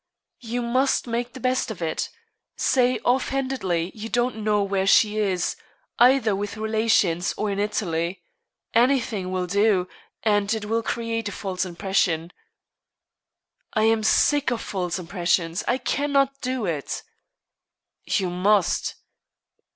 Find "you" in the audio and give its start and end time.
0.39-0.63, 3.93-4.09, 18.05-18.31